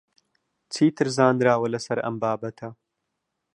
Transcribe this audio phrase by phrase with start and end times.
[0.73, 2.69] چیتر زانراوە لەسەر ئەم بابەتە؟